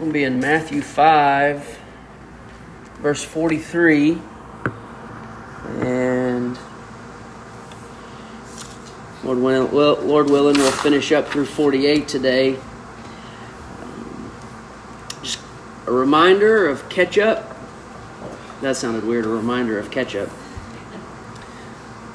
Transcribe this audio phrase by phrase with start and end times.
[0.00, 1.78] We'll be in Matthew 5,
[3.00, 4.18] verse 43.
[5.80, 6.58] And
[9.22, 12.56] Lord willing, Lord willing, we'll finish up through 48 today.
[15.22, 15.38] Just
[15.86, 17.44] a reminder of ketchup.
[18.62, 20.30] That sounded weird, a reminder of ketchup.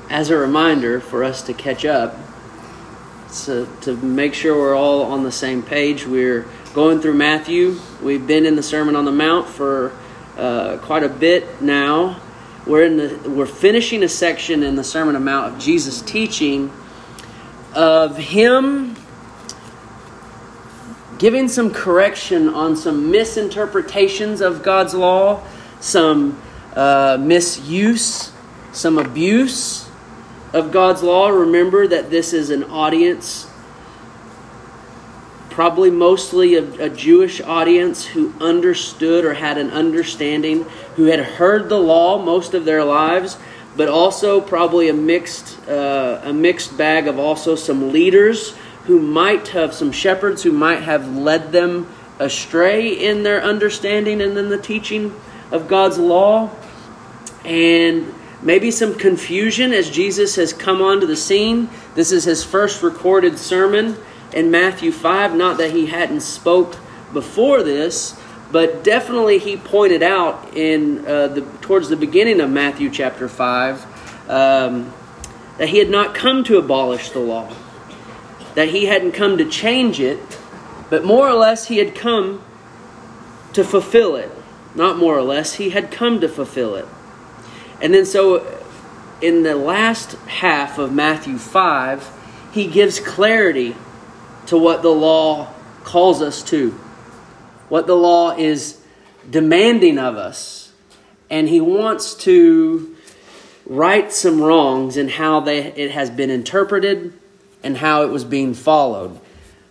[0.09, 2.17] As a reminder for us to catch up,
[3.29, 7.79] so to make sure we're all on the same page, we're going through Matthew.
[8.03, 9.93] We've been in the Sermon on the Mount for
[10.37, 12.19] uh, quite a bit now.
[12.67, 16.01] We're in the we're finishing a section in the Sermon on the Mount of Jesus
[16.01, 16.73] teaching
[17.73, 18.97] of him
[21.17, 25.41] giving some correction on some misinterpretations of God's law,
[25.79, 26.37] some
[26.75, 28.33] uh, misuse,
[28.73, 29.89] some abuse
[30.51, 31.29] of God's law.
[31.29, 33.44] Remember that this is an audience
[35.55, 40.63] probably mostly a, a, Jewish audience who understood or had an understanding,
[40.97, 43.37] who had heard the law most of their lives,
[43.77, 49.47] but also probably a mixed uh, a mixed bag of also some leaders who might
[49.47, 51.87] have some shepherds who might have led them
[52.19, 55.15] astray in their understanding and in the teaching
[55.51, 56.49] of God's law,
[57.45, 61.69] and maybe some confusion as Jesus has come onto the scene.
[61.93, 63.95] This is his first recorded sermon
[64.35, 65.35] in Matthew 5.
[65.35, 66.75] Not that he hadn't spoke
[67.13, 68.19] before this,
[68.51, 74.29] but definitely he pointed out in uh, the towards the beginning of Matthew chapter 5
[74.29, 74.93] um,
[75.57, 77.51] that he had not come to abolish the law,
[78.53, 80.19] that he hadn't come to change it,
[80.89, 82.41] but more or less he had come
[83.53, 84.31] to fulfill it.
[84.75, 86.85] Not more or less, he had come to fulfill it.
[87.81, 88.45] And then so
[89.21, 92.11] in the last half of Matthew 5,
[92.51, 93.75] he gives clarity
[94.47, 95.51] to what the law
[95.83, 96.71] calls us to,
[97.69, 98.81] what the law is
[99.29, 100.71] demanding of us.
[101.29, 102.95] And he wants to
[103.65, 107.13] right some wrongs in how they, it has been interpreted
[107.63, 109.19] and how it was being followed.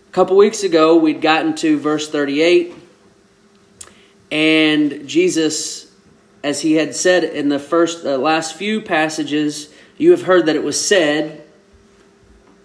[0.09, 2.73] A couple weeks ago, we'd gotten to verse 38,
[4.31, 5.91] and Jesus,
[6.43, 10.55] as he had said in the first, uh, last few passages, you have heard that
[10.55, 11.44] it was said,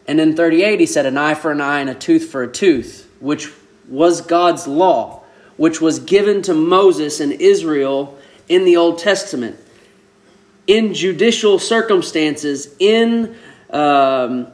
[0.06, 2.50] and in 38, he said, an eye for an eye and a tooth for a
[2.50, 3.50] tooth, which
[3.88, 5.22] was God's law,
[5.56, 8.18] which was given to Moses and Israel
[8.48, 9.58] in the Old Testament.
[10.66, 13.36] In judicial circumstances, in
[13.70, 14.48] um,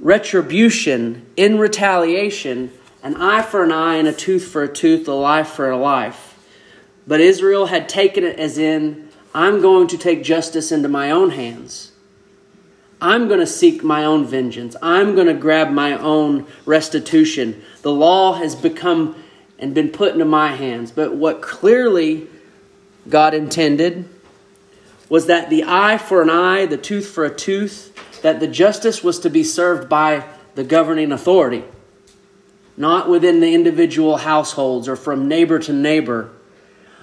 [0.00, 2.72] retribution, in retaliation,
[3.02, 5.76] an eye for an eye and a tooth for a tooth, a life for a
[5.76, 6.38] life.
[7.06, 11.30] But Israel had taken it as in, I'm going to take justice into my own
[11.30, 11.91] hands.
[13.02, 14.76] I'm going to seek my own vengeance.
[14.80, 17.60] I'm going to grab my own restitution.
[17.82, 19.20] The law has become
[19.58, 20.92] and been put into my hands.
[20.92, 22.28] But what clearly
[23.08, 24.08] God intended
[25.08, 27.92] was that the eye for an eye, the tooth for a tooth,
[28.22, 30.24] that the justice was to be served by
[30.54, 31.64] the governing authority,
[32.76, 36.30] not within the individual households or from neighbor to neighbor.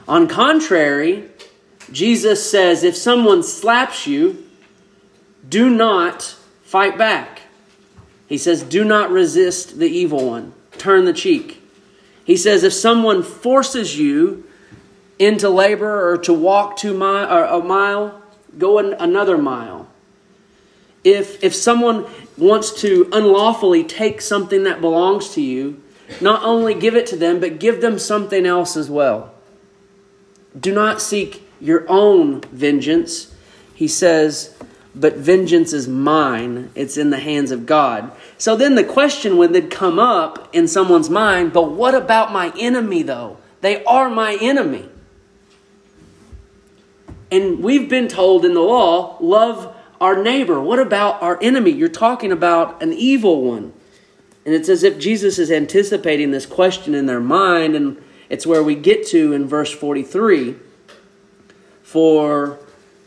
[0.07, 1.29] On contrary,
[1.91, 4.48] Jesus says if someone slaps you,
[5.49, 7.41] do not fight back.
[8.27, 10.53] He says, do not resist the evil one.
[10.77, 11.61] Turn the cheek.
[12.23, 14.47] He says, if someone forces you
[15.17, 18.21] into labor or to walk two mile, or uh, a mile,
[18.57, 19.87] go another mile.
[21.03, 22.05] If, if someone
[22.37, 25.81] wants to unlawfully take something that belongs to you,
[26.21, 29.33] not only give it to them, but give them something else as well.
[30.59, 33.33] Do not seek your own vengeance.
[33.73, 34.55] He says,
[34.99, 36.71] but vengeance is mine.
[36.75, 38.11] It's in the hands of God.
[38.37, 42.51] So then the question would then come up in someone's mind, but what about my
[42.59, 43.37] enemy though?
[43.61, 44.89] They are my enemy.
[47.31, 50.59] And we've been told in the law, love our neighbor.
[50.59, 51.71] What about our enemy?
[51.71, 53.71] You're talking about an evil one.
[54.45, 58.63] And it's as if Jesus is anticipating this question in their mind, and it's where
[58.63, 60.55] we get to in verse 43.
[61.83, 62.57] For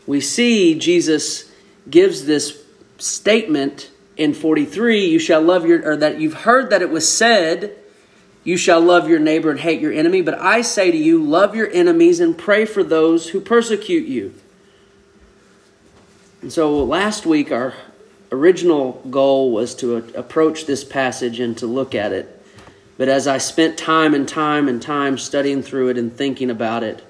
[0.06, 1.51] we see Jesus
[1.88, 2.62] gives this
[2.99, 7.76] statement in 43 you shall love your or that you've heard that it was said
[8.44, 10.20] you shall love your neighbor and hate your enemy.
[10.20, 14.34] But i say to you love your enemies and pray for those who persecute you.
[16.40, 17.75] And so last week our
[18.31, 22.44] original goal was to approach this passage and to look at it.
[22.99, 26.82] But as i spent time and time and time studying through it and thinking about
[26.82, 27.05] it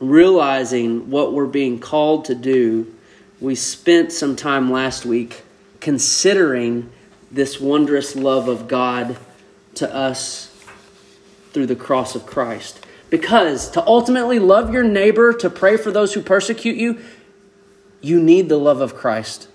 [0.00, 2.93] realizing what we're being called to do
[3.40, 5.42] we spent some time last week
[5.80, 6.90] considering
[7.30, 9.16] this wondrous love of God
[9.74, 10.50] to us
[11.52, 12.84] through the cross of Christ.
[13.10, 17.00] Because to ultimately love your neighbor, to pray for those who persecute you,
[18.00, 19.48] you need the love of Christ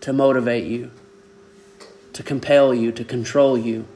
[0.00, 0.90] to motivate you,
[2.12, 3.86] to compel you, to control you.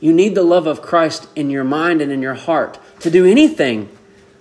[0.00, 3.24] You need the love of Christ in your mind and in your heart to do
[3.26, 3.88] anything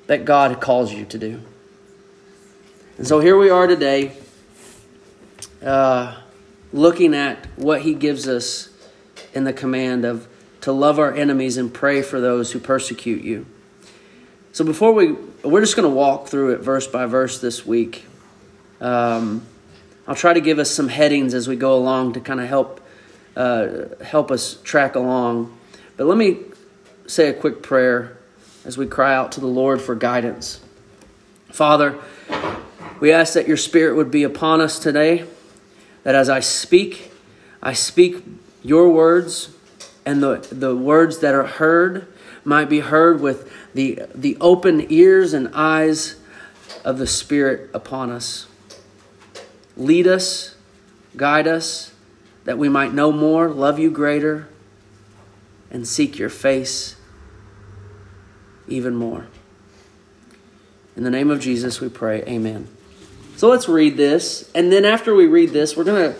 [0.07, 1.41] that God calls you to do.
[2.95, 4.11] And so here we are today,
[5.65, 6.15] uh,
[6.71, 8.69] looking at what He gives us
[9.33, 10.27] in the command of
[10.61, 13.47] to love our enemies and pray for those who persecute you.
[14.51, 15.13] So before we,
[15.43, 18.05] we're just going to walk through it verse by verse this week.
[18.79, 19.43] Um,
[20.07, 22.79] I'll try to give us some headings as we go along to kind of help
[23.35, 25.57] uh, help us track along.
[25.97, 26.41] But let me
[27.07, 28.19] say a quick prayer
[28.65, 30.61] as we cry out to the Lord for guidance.
[31.51, 31.99] Father,
[33.03, 35.25] we ask that your Spirit would be upon us today,
[36.03, 37.11] that as I speak,
[37.61, 38.23] I speak
[38.63, 39.49] your words,
[40.05, 42.07] and the, the words that are heard
[42.45, 46.15] might be heard with the, the open ears and eyes
[46.85, 48.47] of the Spirit upon us.
[49.75, 50.55] Lead us,
[51.17, 51.93] guide us,
[52.45, 54.47] that we might know more, love you greater,
[55.69, 56.95] and seek your face
[58.69, 59.27] even more.
[60.95, 62.23] In the name of Jesus, we pray.
[62.23, 62.69] Amen.
[63.35, 64.49] So let's read this.
[64.53, 66.19] And then after we read this, we're going to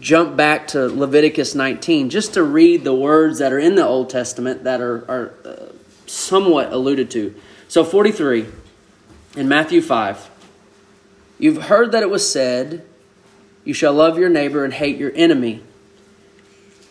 [0.00, 4.10] jump back to Leviticus 19 just to read the words that are in the Old
[4.10, 5.72] Testament that are, are uh,
[6.06, 7.34] somewhat alluded to.
[7.68, 8.46] So 43
[9.36, 10.30] in Matthew 5.
[11.38, 12.84] You've heard that it was said,
[13.64, 15.62] You shall love your neighbor and hate your enemy.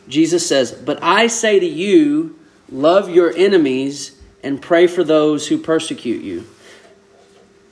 [0.07, 2.37] Jesus says, But I say to you,
[2.69, 6.45] love your enemies and pray for those who persecute you,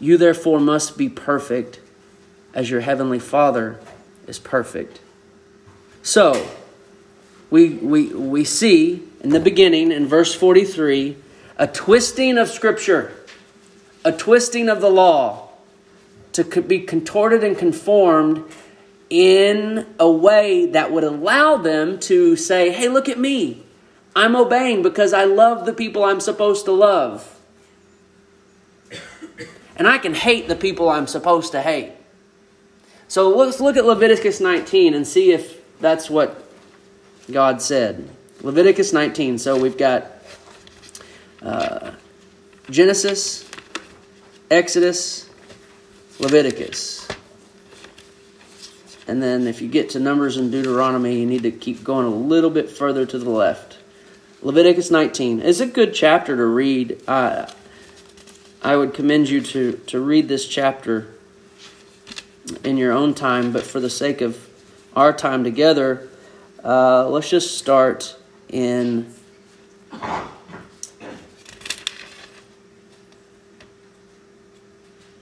[0.00, 1.80] You therefore must be perfect
[2.54, 3.78] as your heavenly Father
[4.26, 5.00] is perfect.
[6.02, 6.48] So,
[7.50, 11.16] we, we, we see in the beginning, in verse 43,
[11.58, 13.12] a twisting of Scripture,
[14.04, 15.50] a twisting of the law
[16.32, 18.44] to be contorted and conformed
[19.10, 23.64] in a way that would allow them to say, hey, look at me.
[24.14, 27.39] I'm obeying because I love the people I'm supposed to love.
[29.80, 31.92] And I can hate the people I'm supposed to hate.
[33.08, 36.44] So let's look at Leviticus 19 and see if that's what
[37.32, 38.06] God said.
[38.42, 39.38] Leviticus 19.
[39.38, 40.12] So we've got
[41.40, 41.92] uh,
[42.68, 43.48] Genesis,
[44.50, 45.30] Exodus,
[46.18, 47.08] Leviticus.
[49.08, 52.14] And then if you get to Numbers and Deuteronomy, you need to keep going a
[52.14, 53.78] little bit further to the left.
[54.42, 57.00] Leviticus 19 is a good chapter to read.
[57.08, 57.50] I,
[58.62, 61.14] I would commend you to, to read this chapter
[62.62, 64.48] in your own time, but for the sake of
[64.94, 66.08] our time together,
[66.62, 68.16] uh, let's just start
[68.50, 69.14] in.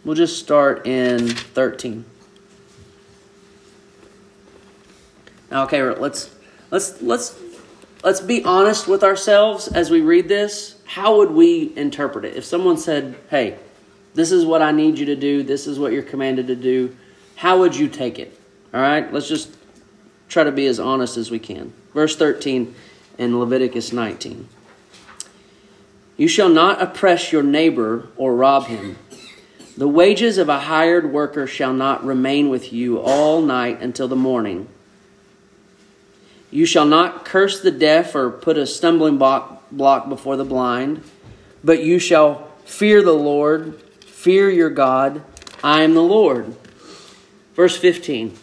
[0.05, 2.05] We'll just start in 13.
[5.53, 6.35] Okay, let's
[6.71, 7.39] let's let's
[8.02, 10.76] let's be honest with ourselves as we read this.
[10.85, 12.37] How would we interpret it?
[12.37, 13.57] If someone said, "Hey,
[14.14, 15.43] this is what I need you to do.
[15.43, 16.97] This is what you're commanded to do."
[17.38, 18.37] how would you take it?
[18.75, 19.57] All right, let's just
[20.28, 21.73] try to be as honest as we can.
[21.95, 22.75] Verse 13
[23.17, 24.49] in Leviticus 19.
[26.17, 28.99] You shall not oppress your neighbor or rob him.
[29.76, 34.17] The wages of a hired worker shall not remain with you all night until the
[34.17, 34.67] morning.
[36.50, 41.02] You shall not curse the deaf or put a stumbling block before the blind,
[41.62, 45.23] but you shall fear the Lord, fear your God.
[45.62, 46.55] I am the Lord.
[47.55, 48.37] Verse 15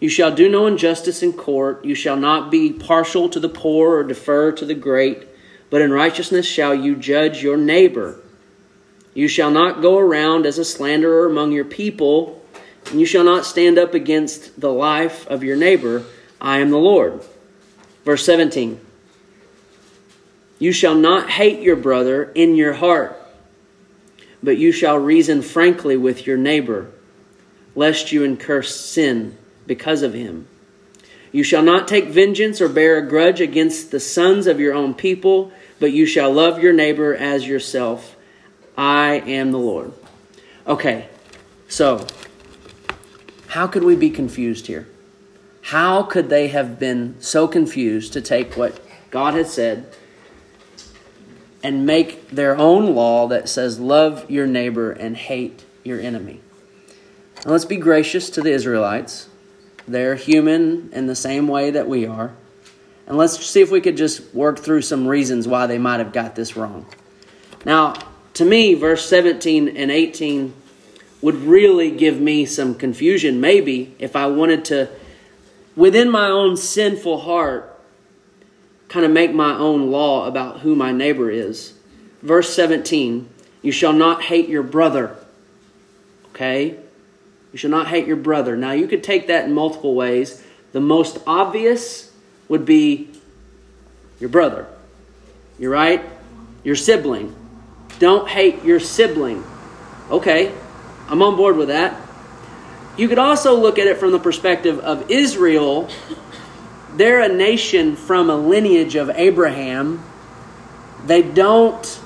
[0.00, 3.96] You shall do no injustice in court, you shall not be partial to the poor
[3.96, 5.26] or defer to the great,
[5.70, 8.20] but in righteousness shall you judge your neighbor.
[9.14, 12.44] You shall not go around as a slanderer among your people,
[12.90, 16.04] and you shall not stand up against the life of your neighbor.
[16.40, 17.22] I am the Lord.
[18.04, 18.80] Verse 17
[20.58, 23.20] You shall not hate your brother in your heart,
[24.42, 26.90] but you shall reason frankly with your neighbor
[27.76, 30.48] lest you incur sin because of him.
[31.30, 34.94] You shall not take vengeance or bear a grudge against the sons of your own
[34.94, 38.16] people, but you shall love your neighbor as yourself.
[38.76, 39.92] I am the Lord.
[40.66, 41.08] Okay,
[41.68, 42.06] so
[43.48, 44.88] how could we be confused here?
[45.66, 48.80] How could they have been so confused to take what
[49.10, 49.92] God had said
[51.60, 56.40] and make their own law that says, Love your neighbor and hate your enemy?
[57.44, 59.28] Now, let's be gracious to the Israelites.
[59.88, 62.32] They're human in the same way that we are.
[63.08, 66.12] And let's see if we could just work through some reasons why they might have
[66.12, 66.86] got this wrong.
[67.64, 67.94] Now,
[68.34, 70.54] to me, verse 17 and 18
[71.22, 74.90] would really give me some confusion, maybe, if I wanted to
[75.76, 77.78] within my own sinful heart,
[78.88, 81.74] kind of make my own law about who my neighbor is.
[82.22, 83.28] Verse 17
[83.62, 85.16] You shall not hate your brother.
[86.30, 86.76] Okay?
[87.52, 88.56] You shall not hate your brother.
[88.56, 90.42] Now, you could take that in multiple ways.
[90.72, 92.12] The most obvious
[92.48, 93.10] would be
[94.20, 94.66] your brother.
[95.58, 96.04] You're right?
[96.64, 97.34] Your sibling.
[97.98, 99.42] Don't hate your sibling.
[100.10, 100.52] Okay,
[101.08, 101.98] I'm on board with that.
[102.96, 105.88] You could also look at it from the perspective of Israel.
[106.94, 110.02] They're a nation from a lineage of Abraham.
[111.04, 112.00] They don't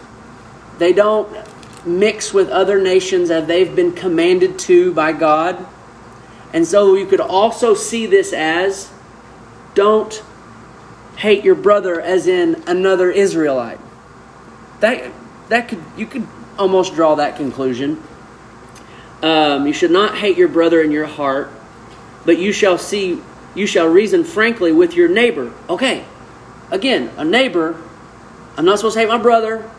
[0.78, 1.30] they don't
[1.86, 5.64] mix with other nations as they've been commanded to by God.
[6.52, 8.90] And so you could also see this as
[9.74, 10.22] don't
[11.16, 13.78] hate your brother as in another Israelite.
[14.80, 15.12] That
[15.48, 16.26] that could you could
[16.58, 18.02] almost draw that conclusion.
[19.22, 21.50] Um, you should not hate your brother in your heart,
[22.24, 23.20] but you shall see,
[23.54, 25.52] you shall reason frankly with your neighbor.
[25.68, 26.04] Okay,
[26.70, 27.80] again, a neighbor.
[28.56, 29.70] I'm not supposed to hate my brother.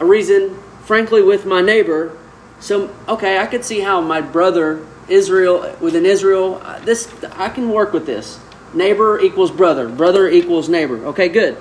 [0.00, 2.16] I reason frankly with my neighbor.
[2.60, 6.60] So, okay, I could see how my brother Israel within Israel.
[6.62, 8.38] Uh, this I can work with this.
[8.74, 9.88] Neighbor equals brother.
[9.88, 11.04] Brother equals neighbor.
[11.06, 11.56] Okay, good.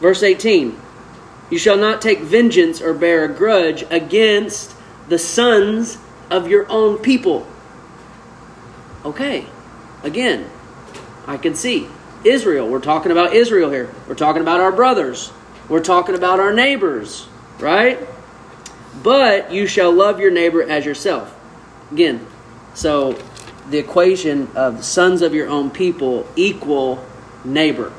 [0.00, 0.78] Verse 18.
[1.50, 4.74] You shall not take vengeance or bear a grudge against
[5.08, 5.98] the sons
[6.30, 7.46] of your own people.
[9.04, 9.46] Okay,
[10.02, 10.48] again,
[11.26, 11.88] I can see
[12.24, 12.68] Israel.
[12.68, 13.92] We're talking about Israel here.
[14.08, 15.32] We're talking about our brothers.
[15.68, 17.28] We're talking about our neighbors,
[17.58, 17.98] right?
[19.02, 21.34] But you shall love your neighbor as yourself.
[21.90, 22.26] Again,
[22.74, 23.18] so
[23.70, 27.04] the equation of sons of your own people equal
[27.44, 27.92] neighbor.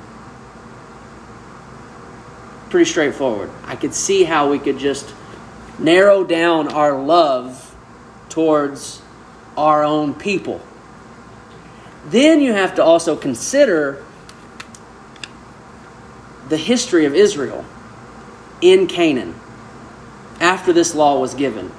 [2.70, 3.50] Pretty straightforward.
[3.64, 5.14] I could see how we could just
[5.80, 7.65] narrow down our love
[8.36, 9.02] towards
[9.56, 10.60] our own people.
[12.08, 14.04] Then you have to also consider
[16.50, 17.64] the history of Israel
[18.60, 19.34] in Canaan
[20.42, 21.72] after this law was given,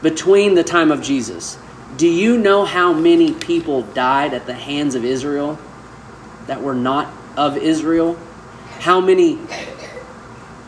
[0.00, 1.58] between the time of Jesus.
[1.98, 5.58] Do you know how many people died at the hands of Israel
[6.46, 8.18] that were not of Israel?
[8.78, 9.38] How many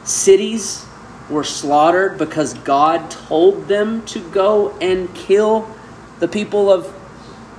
[0.04, 0.84] cities
[1.28, 5.68] were slaughtered because God told them to go and kill
[6.20, 6.92] the people of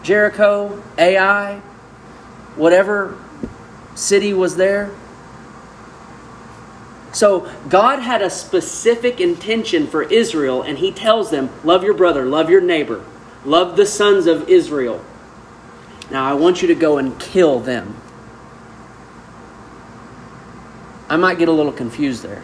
[0.03, 1.61] Jericho, Ai,
[2.55, 3.17] whatever
[3.95, 4.91] city was there.
[7.11, 12.25] So God had a specific intention for Israel, and He tells them, Love your brother,
[12.25, 13.03] love your neighbor,
[13.45, 15.03] love the sons of Israel.
[16.11, 17.95] Now I want you to go and kill them.
[21.09, 22.43] I might get a little confused there.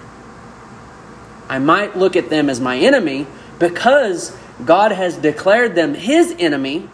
[1.51, 3.27] I might look at them as my enemy
[3.59, 6.87] because God has declared them his enemy.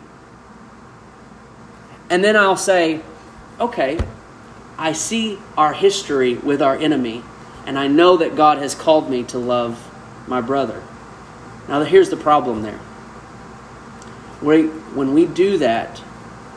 [2.10, 3.02] And then I'll say,
[3.60, 4.00] okay,
[4.76, 7.22] I see our history with our enemy,
[7.68, 9.80] and I know that God has called me to love
[10.28, 10.82] my brother.
[11.70, 12.80] Now, here's the problem there.
[14.40, 16.00] When we do that,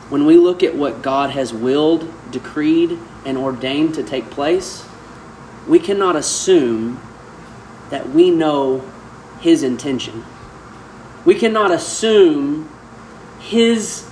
[0.09, 4.87] when we look at what God has willed, decreed, and ordained to take place,
[5.67, 6.99] we cannot assume
[7.91, 8.83] that we know
[9.39, 10.25] his intention.
[11.23, 12.69] We cannot assume
[13.39, 14.09] his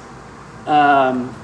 [0.68, 1.36] um,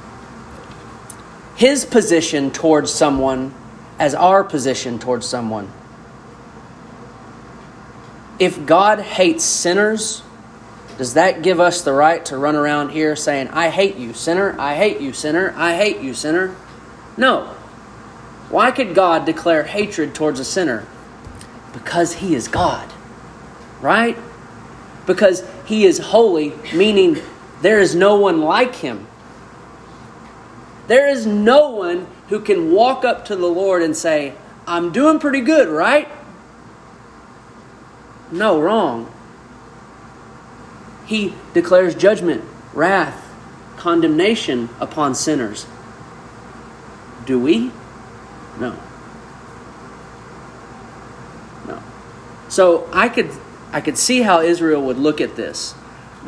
[1.55, 3.53] his position towards someone
[3.97, 5.71] as our position towards someone.
[8.37, 10.21] If God hates sinners,
[10.97, 14.55] does that give us the right to run around here saying, I hate you, sinner,
[14.59, 16.55] I hate you, sinner, I hate you, sinner?
[17.17, 17.45] No.
[18.49, 20.85] Why could God declare hatred towards a sinner?
[21.75, 22.91] Because he is God,
[23.81, 24.17] right?
[25.05, 27.17] Because he is holy, meaning
[27.61, 29.05] there is no one like him.
[30.87, 34.33] There is no one who can walk up to the Lord and say,
[34.65, 36.07] I'm doing pretty good, right?
[38.31, 39.11] No, wrong.
[41.05, 43.21] He declares judgment, wrath,
[43.77, 45.67] condemnation upon sinners.
[47.25, 47.71] Do we?
[48.59, 48.79] No.
[52.55, 53.31] So I could
[53.73, 55.75] I could see how Israel would look at this.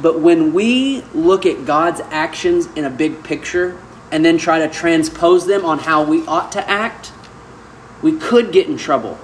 [0.02, 3.80] But when we look at God's actions in a big picture
[4.12, 7.14] and then try to transpose them on how we ought to act,
[8.02, 9.18] we could get in trouble.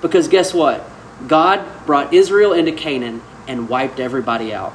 [0.00, 0.88] Because guess what?
[1.26, 4.70] God brought Israel into Canaan and wiped everybody out.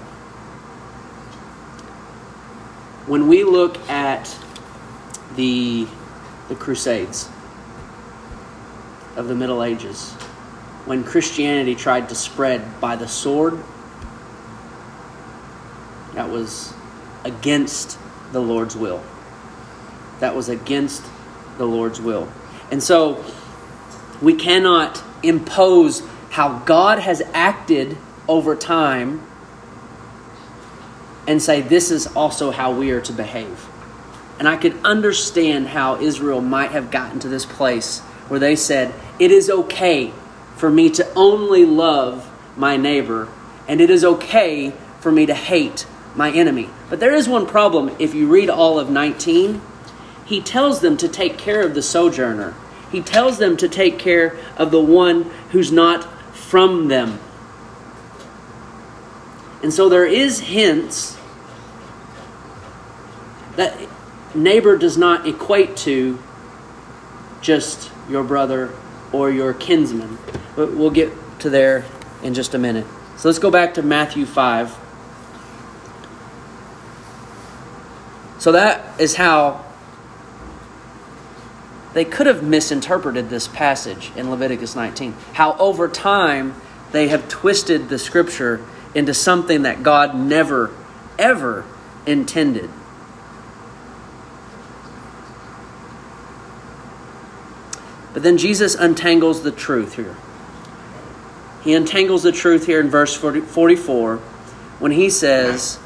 [3.07, 4.37] When we look at
[5.37, 5.87] the,
[6.49, 7.29] the Crusades
[9.15, 10.16] of the Middle Ages,
[10.87, 13.61] when Christianity tried to spread by the sword,
[16.13, 16.73] that was
[17.25, 17.99] against
[18.31, 19.03] the Lord's will.
[20.21, 21.03] That was against
[21.57, 22.31] the Lord's will.
[22.71, 23.23] And so
[24.21, 29.21] we cannot impose how God has acted over time
[31.27, 33.67] and say this is also how we are to behave.
[34.39, 38.93] And I could understand how Israel might have gotten to this place where they said,
[39.19, 40.13] It is okay
[40.57, 43.29] for me to only love my neighbor,
[43.67, 45.85] and it is okay for me to hate
[46.15, 46.69] my enemy.
[46.89, 49.61] But there is one problem if you read all of 19.
[50.25, 52.55] He tells them to take care of the sojourner,
[52.91, 57.19] he tells them to take care of the one who's not from them.
[59.61, 61.17] And so there is hints
[63.55, 63.75] that
[64.33, 66.19] neighbor does not equate to
[67.41, 68.73] just your brother
[69.11, 70.17] or your kinsman.
[70.57, 71.85] We'll get to there
[72.23, 72.87] in just a minute.
[73.17, 74.75] So let's go back to Matthew 5.
[78.39, 79.63] So that is how
[81.93, 85.13] they could have misinterpreted this passage in Leviticus 19.
[85.33, 86.59] How over time
[86.91, 90.71] they have twisted the scripture into something that God never,
[91.19, 91.65] ever
[92.07, 92.69] intended.
[98.13, 100.15] But then Jesus untangles the truth here.
[101.63, 104.17] He untangles the truth here in verse 44
[104.79, 105.79] when he says,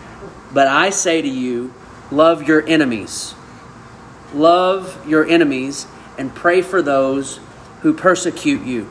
[0.53, 1.73] But I say to you,
[2.11, 3.33] love your enemies.
[4.33, 7.39] Love your enemies and pray for those
[7.81, 8.89] who persecute you.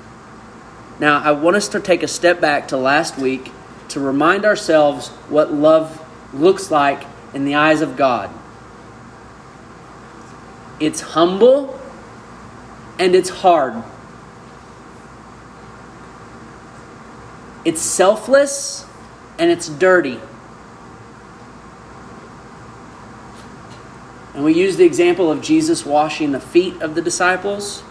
[0.98, 3.52] Now, I want us to take a step back to last week
[3.88, 8.30] to remind ourselves what love looks like in the eyes of God.
[10.78, 11.78] It's humble
[12.98, 13.82] and it's hard.
[17.64, 18.86] It's selfless
[19.38, 20.20] and it's dirty.
[24.34, 27.82] And we use the example of Jesus washing the feet of the disciples,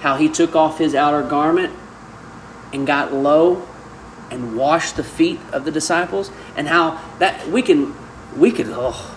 [0.00, 1.74] how he took off his outer garment
[2.72, 3.66] and got low
[4.30, 7.94] and washed the feet of the disciples, and how that we can
[8.36, 9.16] we could oh,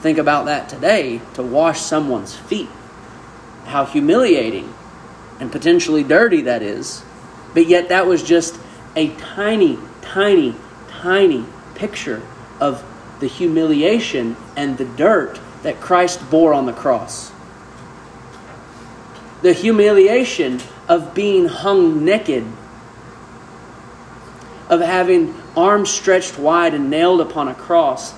[0.00, 2.68] think about that today to wash someone's feet
[3.66, 4.72] how humiliating
[5.40, 7.02] and potentially dirty that is.
[7.54, 8.58] But yet, that was just
[8.94, 10.54] a tiny, tiny,
[10.88, 12.22] tiny picture
[12.60, 12.84] of
[13.20, 17.32] the humiliation and the dirt that Christ bore on the cross.
[19.42, 22.44] The humiliation of being hung naked,
[24.68, 28.14] of having arms stretched wide and nailed upon a cross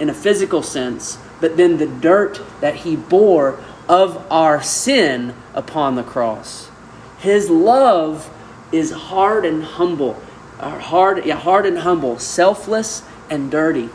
[0.00, 3.58] in a physical sense, but then the dirt that he bore
[3.88, 6.70] of our sin upon the cross.
[7.18, 8.30] His love
[8.72, 10.20] is hard and humble,
[10.58, 13.88] uh, hard, yeah, hard and humble, selfless and dirty.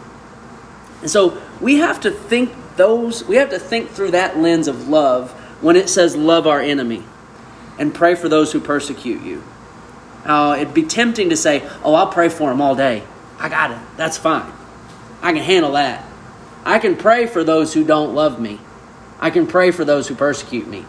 [1.01, 4.87] And so we have to think those, we have to think through that lens of
[4.87, 5.31] love
[5.61, 7.03] when it says love our enemy
[7.77, 9.43] and pray for those who persecute you.
[10.25, 13.03] Uh, it'd be tempting to say, oh, I'll pray for them all day.
[13.39, 13.79] I got it.
[13.97, 14.51] That's fine.
[15.21, 16.05] I can handle that.
[16.65, 18.59] I can pray for those who don't love me.
[19.19, 20.85] I can pray for those who persecute me.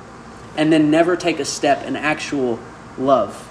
[0.57, 2.61] And then never take a step in actual
[2.97, 3.51] love.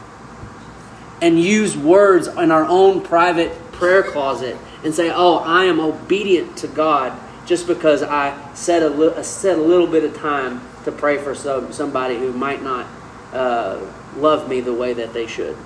[1.23, 6.57] And use words in our own private prayer closet and say, oh, I am obedient
[6.57, 11.17] to God just because I set a, set a little bit of time to pray
[11.17, 12.86] for some, somebody who might not
[13.31, 13.79] uh,
[14.17, 15.57] love me the way that they should.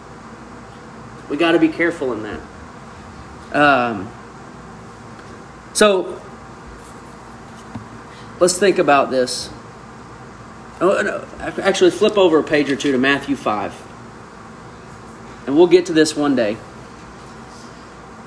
[1.29, 2.39] We got to be careful in that.
[3.53, 4.11] Um,
[5.73, 6.21] so
[8.39, 9.49] Let's think about this.
[10.79, 13.86] Oh, no, actually, flip over a page or two to Matthew 5.
[15.47, 16.57] And we'll get to this one day.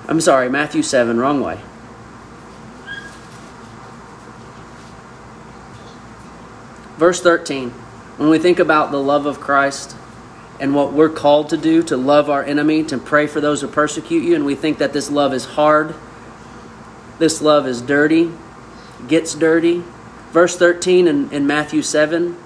[0.08, 1.60] I'm sorry, Matthew 7, wrong way.
[6.96, 7.70] Verse 13.
[8.16, 9.94] When we think about the love of Christ
[10.58, 13.68] and what we're called to do, to love our enemy, to pray for those who
[13.68, 15.94] persecute you, and we think that this love is hard,
[17.20, 18.32] this love is dirty,
[19.06, 19.84] gets dirty,
[20.30, 22.36] Verse 13 in, in Matthew 7,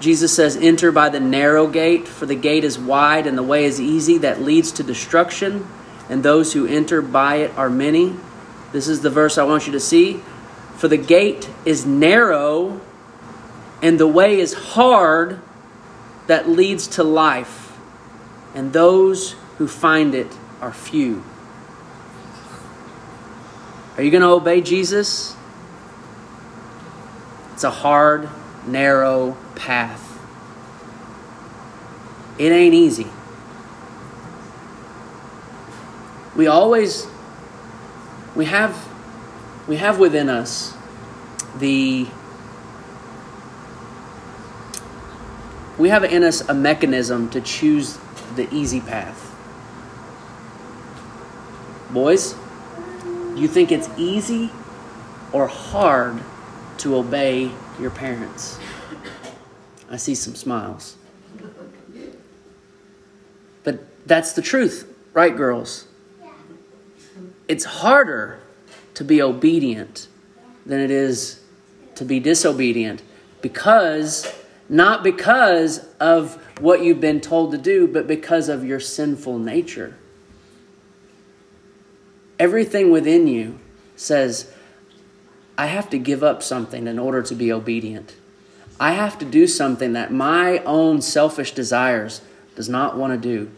[0.00, 3.64] Jesus says, Enter by the narrow gate, for the gate is wide and the way
[3.64, 5.66] is easy that leads to destruction,
[6.08, 8.14] and those who enter by it are many.
[8.72, 10.20] This is the verse I want you to see.
[10.76, 12.80] For the gate is narrow
[13.84, 15.40] and the way is hard
[16.26, 17.76] that leads to life,
[18.54, 20.28] and those who find it
[20.62, 21.22] are few.
[23.98, 25.36] Are you going to obey Jesus?
[27.52, 28.30] It's a hard,
[28.66, 30.18] narrow path.
[32.38, 33.06] It ain't easy.
[36.36, 37.06] We always
[38.34, 38.88] we have
[39.68, 40.74] we have within us
[41.58, 42.06] the
[45.78, 47.98] we have in us a mechanism to choose
[48.36, 49.32] the easy path.
[51.90, 52.34] Boys,
[53.36, 54.50] you think it's easy
[55.32, 56.20] or hard
[56.78, 58.58] to obey your parents?
[59.90, 60.96] I see some smiles.
[63.62, 65.86] But that's the truth, right, girls?
[67.48, 68.40] It's harder
[68.94, 70.08] to be obedient
[70.64, 71.40] than it is
[71.96, 73.02] to be disobedient
[73.40, 74.32] because,
[74.68, 79.96] not because of what you've been told to do, but because of your sinful nature.
[82.38, 83.58] Everything within you
[83.96, 84.52] says,
[85.56, 88.16] I have to give up something in order to be obedient.
[88.80, 92.22] I have to do something that my own selfish desires
[92.56, 93.50] does not want to do.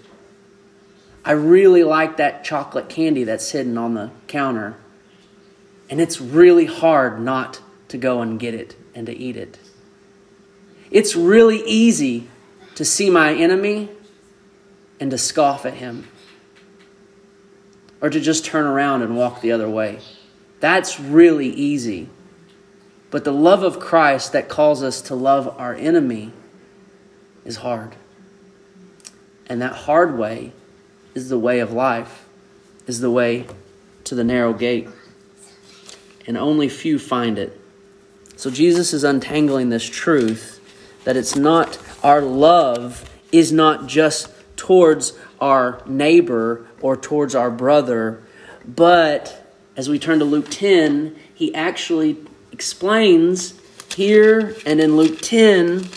[1.25, 4.77] I really like that chocolate candy that's hidden on the counter.
[5.89, 9.59] And it's really hard not to go and get it and to eat it.
[10.91, 12.29] It's really easy
[12.75, 13.89] to see my enemy
[15.01, 16.07] and to scoff at him
[18.01, 19.99] or to just turn around and walk the other way.
[20.61, 22.09] That's really easy.
[23.11, 26.33] But the love of Christ that calls us to love our enemy
[27.45, 27.95] is hard.
[29.47, 30.53] And that hard way
[31.15, 32.27] is the way of life,
[32.87, 33.47] is the way
[34.05, 34.89] to the narrow gate.
[36.27, 37.61] And only few find it.
[38.37, 40.61] So Jesus is untangling this truth
[41.05, 48.23] that it's not our love is not just towards our neighbor or towards our brother,
[48.67, 49.46] but
[49.77, 52.17] as we turn to Luke 10, he actually
[52.51, 53.61] explains
[53.95, 55.89] here and in Luke 10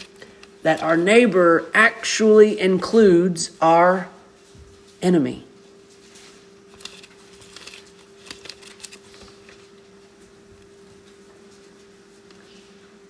[0.64, 4.10] that our neighbor actually includes our
[5.02, 5.46] enemy.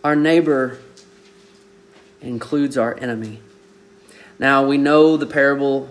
[0.03, 0.77] Our neighbor
[2.21, 3.41] includes our enemy.
[4.37, 5.89] Now, we know the parable,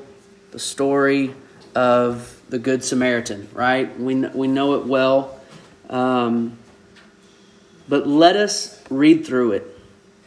[0.53, 1.35] the story
[1.75, 3.98] of the Good Samaritan, right?
[3.98, 5.38] We, we know it well.
[5.90, 6.58] Um,
[7.88, 9.78] but let us read through it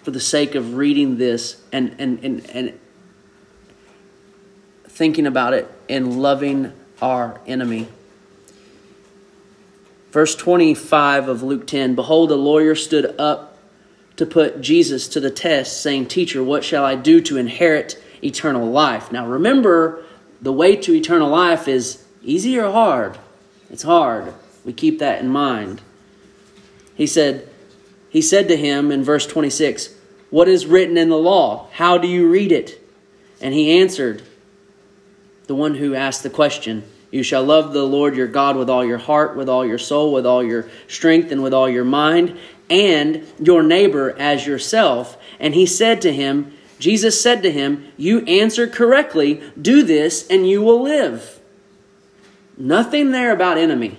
[0.03, 2.79] for the sake of reading this and, and, and, and
[4.85, 7.87] thinking about it and loving our enemy.
[10.11, 13.57] Verse 25 of Luke 10 Behold, a lawyer stood up
[14.17, 18.67] to put Jesus to the test, saying, Teacher, what shall I do to inherit eternal
[18.67, 19.11] life?
[19.11, 20.03] Now remember,
[20.41, 23.17] the way to eternal life is easy or hard?
[23.69, 24.33] It's hard.
[24.65, 25.81] We keep that in mind.
[26.95, 27.47] He said,
[28.09, 29.95] he said to him in verse 26,
[30.29, 31.69] What is written in the law?
[31.71, 32.79] How do you read it?
[33.39, 34.21] And he answered,
[35.51, 36.81] the one who asked the question,
[37.11, 40.13] You shall love the Lord your God with all your heart, with all your soul,
[40.13, 42.37] with all your strength, and with all your mind,
[42.69, 45.17] and your neighbor as yourself.
[45.41, 49.43] And he said to him, Jesus said to him, You answer correctly.
[49.61, 51.40] Do this, and you will live.
[52.61, 53.97] Nothing there about enemy.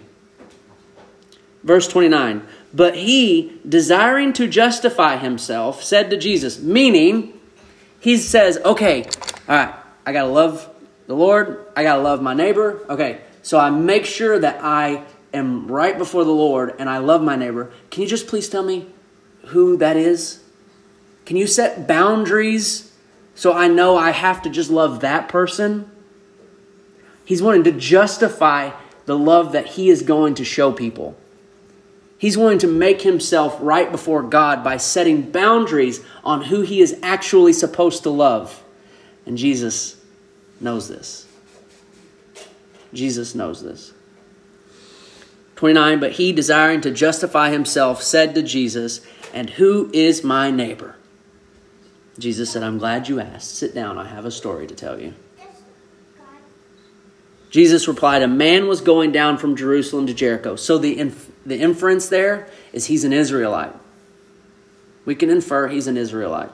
[1.62, 7.38] Verse 29 but he, desiring to justify himself, said to Jesus, meaning,
[8.00, 9.04] he says, okay,
[9.46, 9.74] all right,
[10.06, 10.68] I got to love
[11.06, 12.80] the Lord, I got to love my neighbor.
[12.88, 17.22] Okay, so I make sure that I am right before the Lord and I love
[17.22, 17.72] my neighbor.
[17.90, 18.86] Can you just please tell me
[19.48, 20.42] who that is?
[21.26, 22.92] Can you set boundaries
[23.34, 25.90] so I know I have to just love that person?
[27.24, 28.70] He's wanting to justify
[29.06, 31.16] the love that he is going to show people.
[32.18, 36.96] He's wanting to make himself right before God by setting boundaries on who he is
[37.02, 38.62] actually supposed to love.
[39.26, 39.96] And Jesus
[40.60, 41.26] knows this.
[42.94, 43.92] Jesus knows this.
[45.56, 49.00] 29 But he, desiring to justify himself, said to Jesus,
[49.32, 50.96] And who is my neighbor?
[52.18, 53.56] Jesus said, I'm glad you asked.
[53.56, 55.14] Sit down, I have a story to tell you.
[57.52, 60.56] Jesus replied, A man was going down from Jerusalem to Jericho.
[60.56, 63.74] So the, inf- the inference there is he's an Israelite.
[65.04, 66.48] We can infer he's an Israelite.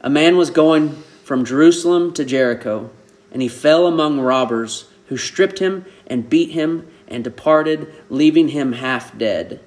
[0.00, 2.90] A man was going from Jerusalem to Jericho,
[3.30, 8.72] and he fell among robbers who stripped him and beat him and departed, leaving him
[8.72, 9.60] half dead.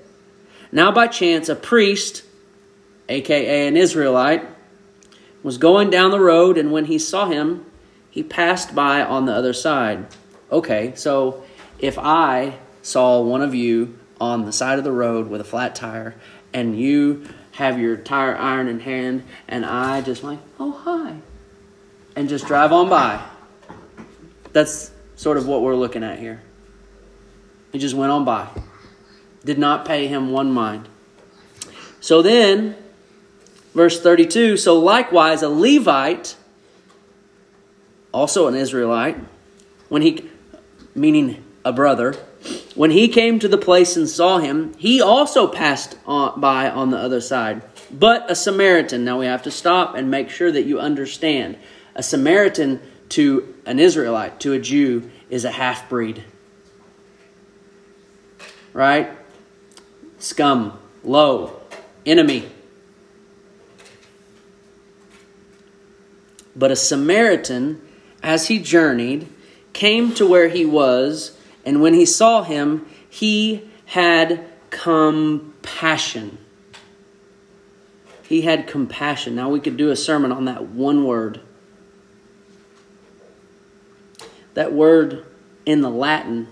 [0.74, 2.24] Now, by chance, a priest,
[3.08, 4.46] aka an Israelite,
[5.42, 7.66] was going down the road, and when he saw him,
[8.14, 10.06] he passed by on the other side.
[10.52, 11.44] Okay, so
[11.80, 15.74] if I saw one of you on the side of the road with a flat
[15.74, 16.14] tire,
[16.54, 21.16] and you have your tire iron in hand, and I just like, oh, hi,
[22.16, 23.20] and just drive on by.
[24.52, 26.44] That's sort of what we're looking at here.
[27.72, 28.48] He just went on by,
[29.44, 30.88] did not pay him one mind.
[32.00, 32.76] So then,
[33.74, 36.36] verse 32 so likewise, a Levite,
[38.14, 39.18] also an Israelite,
[39.90, 40.30] when he,
[40.96, 42.14] meaning a brother,
[42.76, 46.92] when he came to the place and saw him, he also passed on, by on
[46.92, 47.62] the other side.
[47.92, 51.58] But a Samaritan, now we have to stop and make sure that you understand.
[51.96, 56.24] A Samaritan to an Israelite, to a Jew, is a half breed.
[58.74, 59.12] Right?
[60.18, 61.62] Scum, low,
[62.06, 62.50] enemy.
[66.56, 67.82] But a Samaritan,
[68.24, 69.28] as he journeyed,
[69.74, 76.38] came to where he was and when he saw him, he had compassion.
[78.28, 79.36] He had compassion.
[79.36, 81.42] Now we could do a sermon on that one word.
[84.56, 85.26] That word
[85.66, 86.48] in the Latin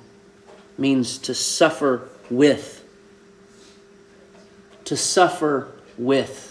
[0.78, 2.84] means to suffer with.
[4.86, 6.51] To suffer with.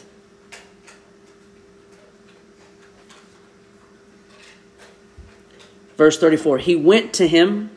[6.01, 7.69] Verse 34 He went to him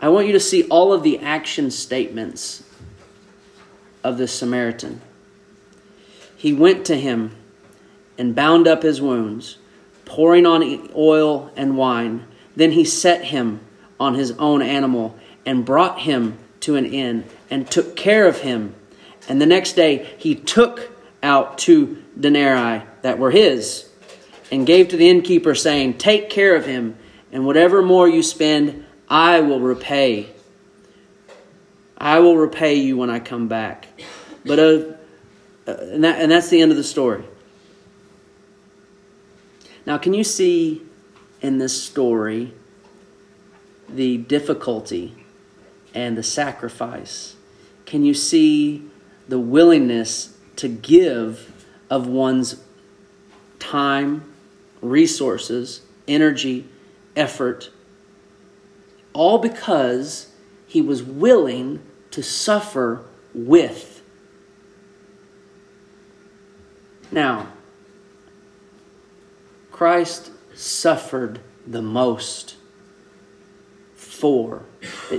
[0.00, 2.62] I want you to see all of the action statements
[4.04, 5.00] of this Samaritan.
[6.36, 7.34] He went to him
[8.16, 9.58] and bound up his wounds,
[10.04, 12.28] pouring on oil and wine.
[12.54, 13.58] Then he set him
[13.98, 18.72] on his own animal and brought him to an inn and took care of him.
[19.28, 20.92] And the next day he took
[21.24, 23.89] out two denarii that were his
[24.50, 26.96] and gave to the innkeeper, saying, Take care of him,
[27.32, 30.30] and whatever more you spend, I will repay.
[31.96, 33.86] I will repay you when I come back.
[34.44, 34.82] But uh,
[35.66, 37.24] uh, and, that, and that's the end of the story.
[39.86, 40.82] Now, can you see
[41.40, 42.52] in this story
[43.88, 45.24] the difficulty
[45.94, 47.36] and the sacrifice?
[47.86, 48.84] Can you see
[49.28, 52.62] the willingness to give of one's
[53.58, 54.29] time,
[54.80, 56.66] resources, energy,
[57.16, 57.70] effort
[59.12, 60.32] all because
[60.66, 64.02] he was willing to suffer with.
[67.10, 67.48] Now,
[69.70, 72.56] Christ suffered the most
[73.94, 74.62] for.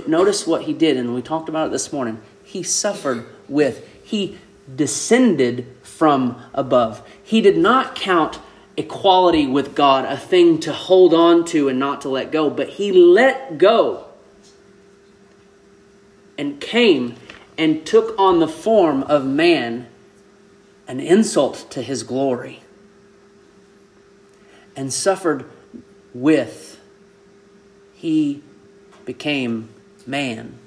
[0.06, 2.20] Notice what he did, and we talked about it this morning.
[2.44, 4.38] He suffered with, he
[4.74, 7.06] descended from above.
[7.22, 8.38] He did not count
[8.82, 12.68] equality with God a thing to hold on to and not to let go, but
[12.68, 14.06] he let go
[16.36, 17.16] and came
[17.56, 19.86] and took on the form of man,
[20.88, 22.60] an insult to his glory,
[24.74, 25.44] and suffered
[26.14, 26.80] with.
[27.94, 28.42] He
[29.04, 29.68] became
[30.06, 30.58] man.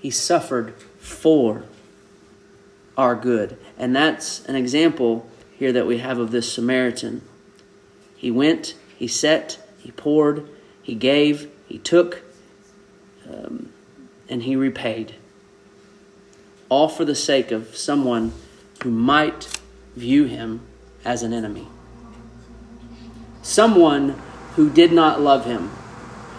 [0.00, 1.64] He suffered for
[2.96, 3.56] our good.
[3.78, 7.22] And that's an example here that we have of this Samaritan.
[8.16, 10.48] He went, he set, he poured,
[10.82, 12.22] he gave, he took,
[13.28, 13.72] um,
[14.28, 15.14] and he repaid.
[16.68, 18.32] All for the sake of someone
[18.82, 19.60] who might
[19.94, 20.60] view him
[21.04, 21.68] as an enemy.
[23.42, 24.20] Someone
[24.56, 25.70] who did not love him.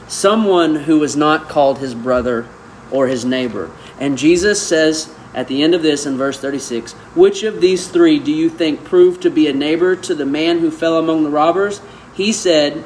[0.07, 2.47] Someone who was not called his brother
[2.91, 3.71] or his neighbor.
[3.99, 8.17] And Jesus says at the end of this in verse 36 Which of these three
[8.17, 11.29] do you think proved to be a neighbor to the man who fell among the
[11.29, 11.79] robbers?
[12.15, 12.83] He said,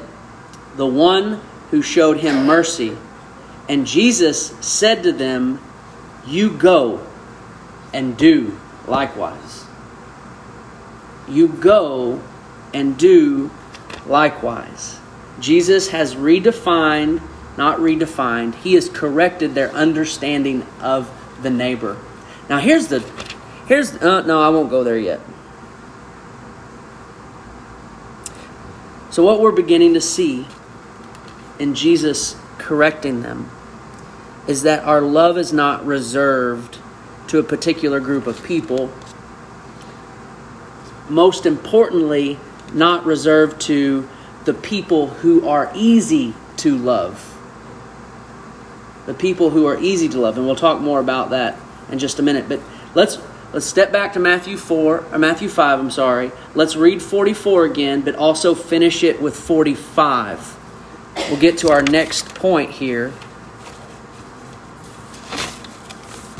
[0.76, 2.96] The one who showed him mercy.
[3.70, 5.60] And Jesus said to them,
[6.26, 7.04] You go
[7.94, 9.64] and do likewise.
[11.26, 12.20] You go
[12.74, 13.50] and do
[14.06, 14.98] likewise.
[15.40, 17.22] Jesus has redefined,
[17.56, 21.10] not redefined, he has corrected their understanding of
[21.42, 21.96] the neighbor.
[22.52, 23.00] Now here's the
[23.66, 25.20] here's uh, no, I won't go there yet.
[29.08, 30.46] So what we're beginning to see
[31.58, 33.50] in Jesus correcting them
[34.46, 36.76] is that our love is not reserved
[37.28, 38.92] to a particular group of people.
[41.08, 42.38] Most importantly,
[42.74, 44.06] not reserved to
[44.44, 47.34] the people who are easy to love.
[49.06, 51.56] The people who are easy to love, and we'll talk more about that
[51.92, 52.48] in just a minute.
[52.48, 52.60] But
[52.94, 53.18] let's
[53.52, 56.32] let's step back to Matthew 4 or Matthew 5, I'm sorry.
[56.54, 60.58] Let's read 44 again, but also finish it with 45.
[61.28, 63.12] We'll get to our next point here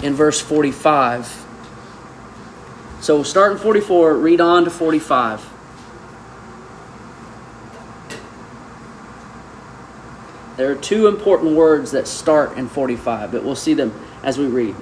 [0.03, 1.41] in verse 45.
[3.01, 5.51] So we'll start in 44, read on to 45.
[10.57, 14.47] There are two important words that start in 45, but we'll see them as we
[14.47, 14.77] read.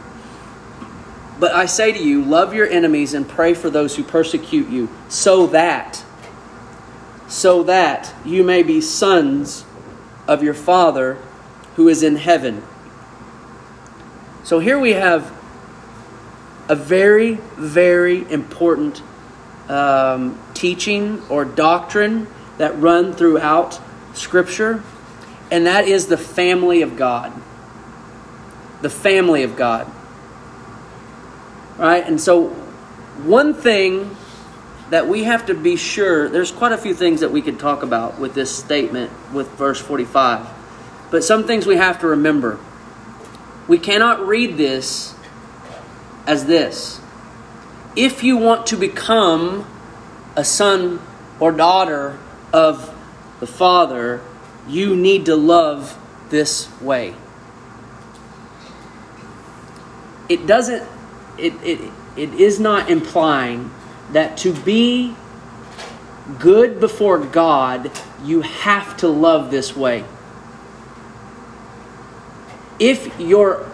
[1.40, 4.88] But I say to you, love your enemies and pray for those who persecute you,
[5.08, 6.04] so that
[7.30, 9.64] so that you may be sons
[10.26, 11.14] of your Father
[11.76, 12.62] who is in heaven.
[14.42, 15.32] So here we have
[16.68, 19.02] a very, very important
[19.68, 22.26] um, teaching or doctrine
[22.58, 23.80] that run throughout
[24.12, 24.82] Scripture,
[25.52, 27.32] and that is the family of God.
[28.82, 29.90] The family of God.
[31.80, 32.06] Right?
[32.06, 32.50] And so,
[33.24, 34.14] one thing
[34.90, 37.82] that we have to be sure there's quite a few things that we could talk
[37.82, 40.46] about with this statement with verse 45.
[41.10, 42.58] But some things we have to remember.
[43.66, 45.14] We cannot read this
[46.26, 47.00] as this.
[47.96, 49.66] If you want to become
[50.36, 51.00] a son
[51.38, 52.18] or daughter
[52.52, 52.94] of
[53.40, 54.20] the Father,
[54.68, 57.14] you need to love this way.
[60.28, 60.86] It doesn't,
[61.40, 63.70] it, it, it is not implying
[64.12, 65.14] that to be
[66.38, 67.90] good before God,
[68.22, 70.04] you have to love this way.
[72.78, 73.70] If your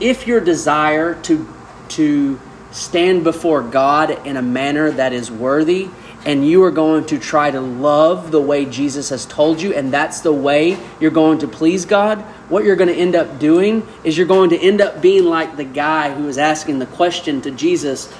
[0.00, 1.48] if your desire to
[1.90, 5.90] to stand before God in a manner that is worthy
[6.24, 9.92] and you are going to try to love the way Jesus has told you, and
[9.92, 13.86] that's the way you're going to please God, what you're going to end up doing
[14.04, 17.40] is you're going to end up being like the guy who was asking the question
[17.42, 18.12] to Jesus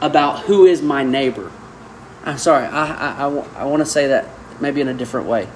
[0.00, 1.50] about who is my neighbor.
[2.24, 4.28] I'm sorry, I, I, I, I want to say that
[4.60, 5.48] maybe in a different way.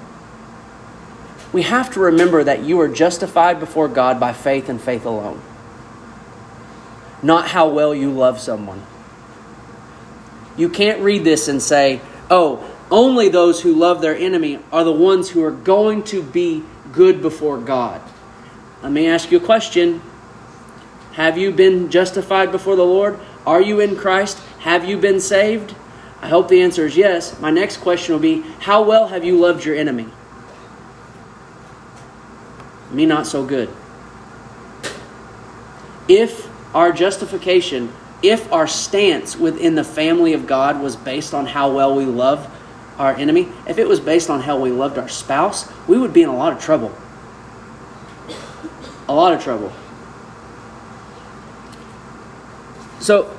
[1.53, 5.41] We have to remember that you are justified before God by faith and faith alone
[7.23, 8.81] not how well you love someone.
[10.57, 14.91] You can't read this and say, oh, only those who love their enemy are the
[14.91, 18.01] ones who are going to be good before God.
[18.83, 20.01] Let me ask you a question
[21.13, 23.19] Have you been justified before the Lord?
[23.45, 24.39] Are you in Christ?
[24.59, 25.73] Have you been saved?
[26.21, 27.39] I hope the answer is yes.
[27.39, 30.07] My next question will be How well have you loved your enemy?
[32.91, 33.69] Me, not so good.
[36.07, 41.71] If our justification, if our stance within the family of God was based on how
[41.71, 42.49] well we love
[42.97, 46.21] our enemy, if it was based on how we loved our spouse, we would be
[46.21, 46.95] in a lot of trouble.
[49.09, 49.73] A lot of trouble.
[52.99, 53.35] So,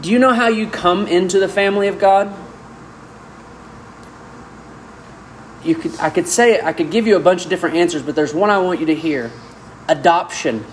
[0.00, 2.34] do you know how you come into the family of God?
[5.64, 8.14] You could I could say I could give you a bunch of different answers, but
[8.14, 9.30] there's one I want you to hear.
[9.88, 10.64] Adoption.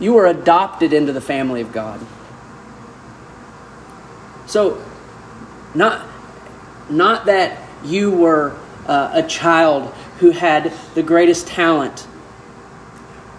[0.00, 2.00] You were adopted into the family of God.
[4.46, 4.84] So,
[5.74, 6.06] not,
[6.90, 12.06] not that you were uh, a child who had the greatest talent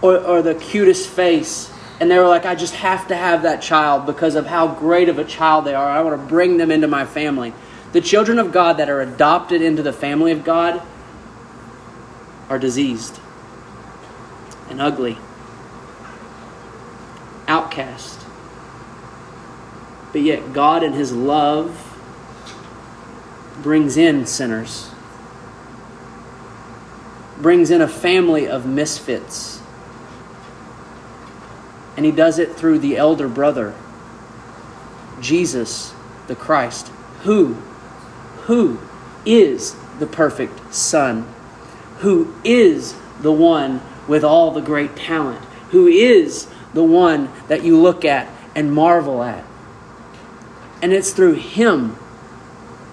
[0.02, 3.62] or, or the cutest face, and they were like, I just have to have that
[3.62, 5.89] child because of how great of a child they are.
[5.89, 7.54] I want to bring them into my family.
[7.94, 10.82] The children of God that are adopted into the family of God
[12.50, 13.20] are diseased
[14.70, 15.18] and ugly
[17.76, 18.20] outcast.
[20.12, 21.92] But yet, God, in His love,
[23.62, 24.91] brings in sinners,
[27.38, 29.62] brings in a family of misfits.
[31.97, 33.74] And He does it through the elder brother,
[35.20, 35.93] Jesus
[36.28, 36.88] the Christ,
[37.24, 37.56] who,
[38.43, 38.80] who
[39.26, 41.28] is the perfect Son,
[41.99, 47.82] who is the one with all the great talent, who is the one that you
[47.82, 49.43] look at and marvel at.
[50.82, 51.97] And it's through Him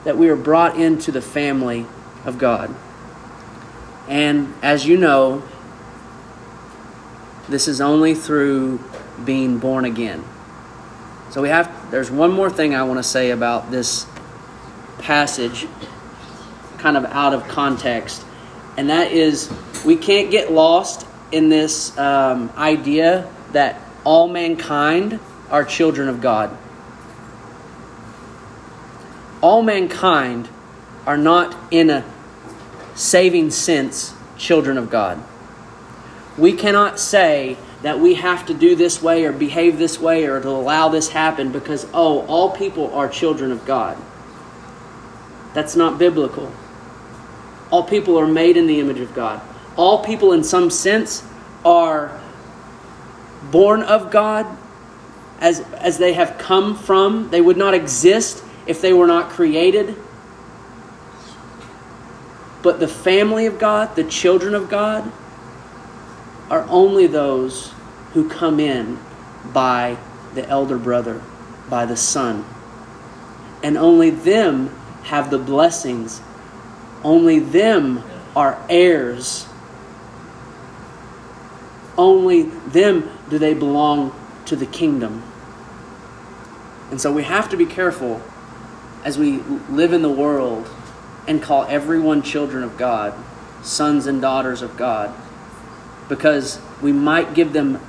[0.04, 1.84] that we are brought into the family
[2.24, 2.74] of God.
[4.08, 5.42] And as you know,
[7.48, 8.80] this is only through
[9.24, 10.24] being born again.
[11.30, 14.06] So we have there's one more thing I want to say about this
[14.98, 15.66] passage
[16.78, 18.24] kind of out of context.
[18.76, 19.52] And that is
[19.84, 26.56] we can't get lost in this um, idea that all mankind are children of God.
[29.40, 30.48] All mankind
[31.06, 32.04] are not, in a
[32.94, 35.22] saving sense, children of God.
[36.38, 40.40] We cannot say that we have to do this way or behave this way or
[40.40, 43.98] to allow this happen because, oh, all people are children of God.
[45.52, 46.52] That's not biblical.
[47.70, 49.42] All people are made in the image of God.
[49.76, 51.24] All people, in some sense,
[51.64, 52.20] are
[53.50, 54.46] born of God
[55.40, 57.30] as, as they have come from.
[57.30, 59.96] They would not exist if they were not created.
[62.62, 65.10] But the family of God, the children of God,
[66.48, 67.72] are only those
[68.12, 68.98] who come in
[69.52, 69.96] by
[70.34, 71.20] the elder brother,
[71.68, 72.44] by the son.
[73.62, 74.68] And only them
[75.04, 76.20] have the blessings.
[77.02, 78.04] Only them
[78.36, 79.46] are heirs.
[81.98, 84.14] Only them do they belong
[84.44, 85.22] to the kingdom.
[86.90, 88.20] And so we have to be careful
[89.04, 89.38] as we
[89.70, 90.68] live in the world
[91.26, 93.14] and call everyone children of God,
[93.64, 95.14] sons and daughters of God,
[96.10, 97.80] because we might give them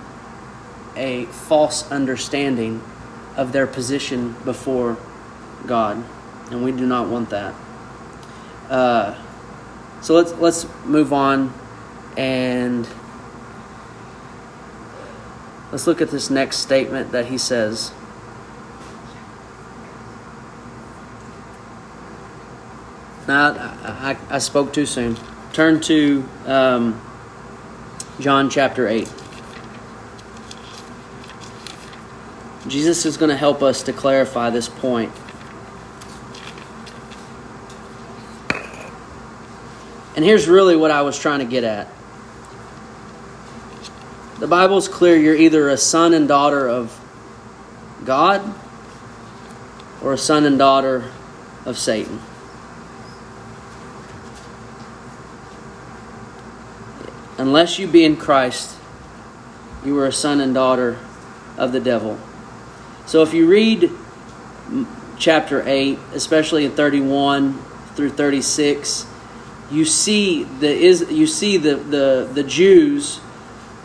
[0.95, 2.81] a false understanding
[3.35, 4.97] of their position before
[5.67, 6.05] God,
[6.51, 7.53] and we do not want that.
[8.69, 9.21] Uh,
[9.99, 11.53] so let's let's move on
[12.15, 12.87] and
[15.74, 17.91] let's look at this next statement that he says.
[23.28, 25.17] Now, I, I, I spoke too soon.
[25.51, 27.01] Turn to um,
[28.19, 29.11] John chapter 8.
[32.67, 35.11] Jesus is going to help us to clarify this point.
[40.15, 41.88] And here's really what I was trying to get at.
[44.43, 46.99] The Bible's clear you're either a son and daughter of
[48.03, 48.41] God
[50.01, 51.09] or a son and daughter
[51.63, 52.19] of Satan.
[57.37, 58.77] Unless you be in Christ,
[59.85, 60.99] you are a son and daughter
[61.57, 62.19] of the devil.
[63.05, 63.91] So if you read
[65.17, 67.61] chapter 8, especially in 31
[67.95, 69.05] through 36,
[69.71, 73.21] you see the is you see the, the, the Jews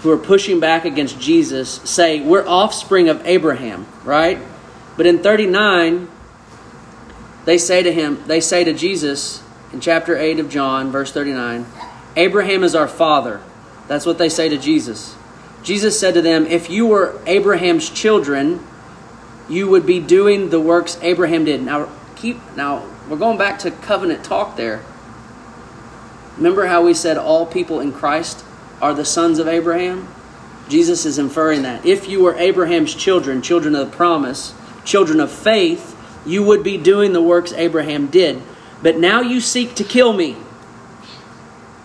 [0.01, 4.39] who are pushing back against Jesus say, We're offspring of Abraham, right?
[4.97, 6.09] But in 39,
[7.45, 9.43] they say to him, they say to Jesus
[9.73, 11.67] in chapter 8 of John, verse 39,
[12.17, 13.41] Abraham is our father.
[13.87, 15.17] That's what they say to Jesus.
[15.63, 18.65] Jesus said to them, If you were Abraham's children,
[19.49, 21.63] you would be doing the works Abraham did.
[21.63, 24.85] Now, keep now we're going back to covenant talk there.
[26.37, 28.45] Remember how we said all people in Christ
[28.81, 30.09] are the sons of Abraham?
[30.69, 31.87] Jesus is inferring that.
[31.87, 34.55] If you were Abraham's children, children of the promise,
[34.85, 38.43] children of faith, you would be doing the works Abraham did.
[38.83, 40.37] But now you seek to kill me.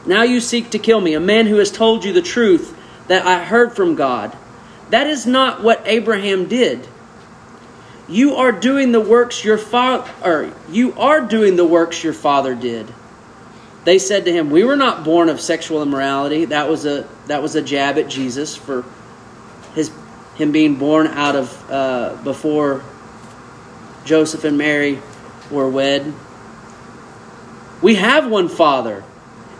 [0.05, 2.77] Now you seek to kill me, a man who has told you the truth
[3.07, 4.35] that I heard from God.
[4.89, 6.87] That is not what Abraham did.
[8.09, 12.93] You are doing the works your father you are doing the works your father did.
[13.85, 17.41] They said to him, "We were not born of sexual immorality." That was a that
[17.41, 18.85] was a jab at Jesus for
[19.75, 19.91] his
[20.35, 22.83] him being born out of uh, before
[24.05, 24.99] Joseph and Mary
[25.51, 26.13] were wed.
[27.81, 29.03] We have one Father,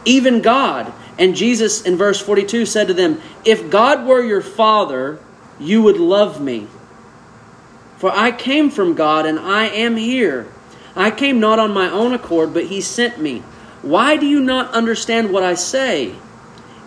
[0.06, 0.92] even God.
[1.18, 5.20] And Jesus in verse 42 said to them, If God were your Father,
[5.60, 6.68] you would love me.
[7.98, 10.48] For I came from God and I am here.
[10.96, 13.44] I came not on my own accord, but He sent me.
[13.84, 16.16] Why do you not understand what I say?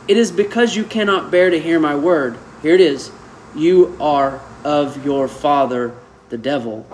[0.09, 2.39] It is because you cannot bear to hear my word.
[2.63, 3.13] Here it is.
[3.55, 5.95] You are of your father,
[6.31, 6.87] the devil,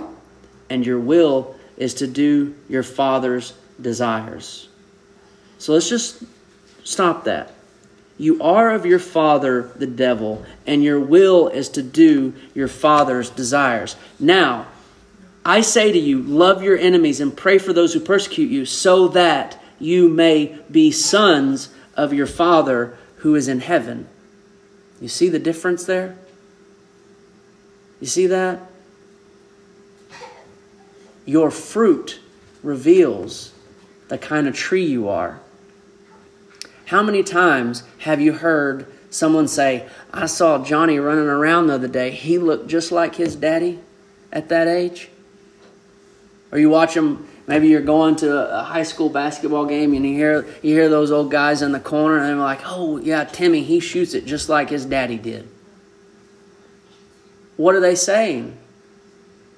[0.69, 4.69] and your will is to do your father's desires.
[5.59, 6.25] So let's just
[6.83, 7.53] stop that.
[8.19, 13.31] You are of your father, the devil, and your will is to do your father's
[13.31, 13.95] desires.
[14.19, 14.67] Now,
[15.45, 19.09] I say to you, love your enemies and pray for those who persecute you, so
[19.09, 24.09] that you may be sons of your Father who is in heaven.
[25.01, 26.17] You see the difference there?
[28.01, 28.61] You see that?
[31.27, 32.21] Your fruit
[32.63, 33.53] reveals
[34.09, 35.41] the kind of tree you are.
[36.87, 41.89] How many times have you heard someone say, I saw Johnny running around the other
[41.89, 42.11] day.
[42.11, 43.79] He looked just like his daddy
[44.33, 45.09] at that age?
[46.51, 50.15] Or you watch him Maybe you're going to a high school basketball game and you
[50.15, 53.63] hear you hear those old guys in the corner and they're like, "Oh yeah, Timmy,
[53.63, 55.49] he shoots it just like his daddy did."
[57.57, 58.57] What are they saying?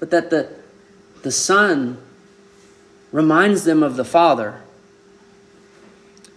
[0.01, 0.49] But that the
[1.23, 1.99] the son
[3.13, 4.61] reminds them of the father.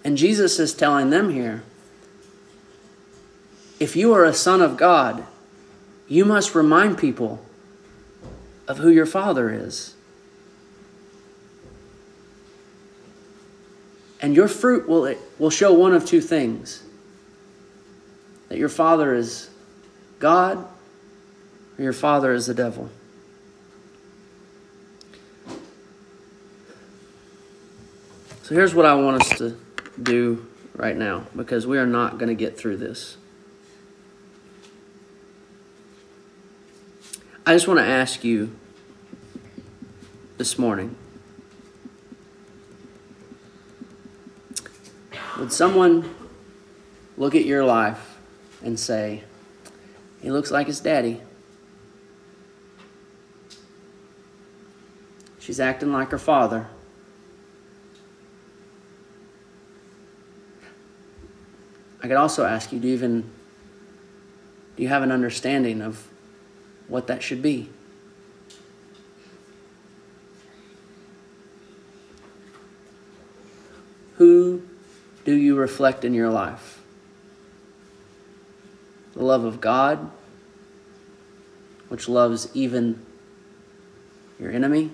[0.04, 1.64] And Jesus is telling them here,
[3.80, 5.26] if you are a son of God,
[6.08, 7.44] you must remind people
[8.68, 9.97] of who your father is.
[14.22, 16.84] And your fruit will, will show one of two things
[18.50, 19.50] that your father is
[20.20, 20.68] God
[21.78, 22.90] or your father is the devil.
[28.44, 29.58] So here's what I want us to
[30.02, 33.18] do right now because we are not going to get through this.
[37.46, 38.56] I just want to ask you
[40.38, 40.96] this morning
[45.40, 46.16] Would someone
[47.16, 48.18] look at your life
[48.64, 49.24] and say,
[50.22, 51.22] He looks like his daddy?
[55.40, 56.68] She's acting like her father.
[62.02, 63.30] I could also ask you, do you even
[64.76, 66.08] do you have an understanding of
[66.88, 67.70] what that should be?
[74.16, 74.64] Who
[75.28, 76.82] do you reflect in your life?
[79.14, 80.10] The love of God,
[81.90, 83.06] which loves even
[84.40, 84.90] your enemy?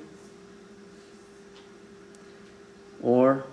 [3.03, 3.43] Or